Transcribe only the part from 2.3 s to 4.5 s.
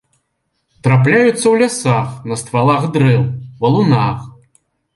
на ствалах дрэў, валунах.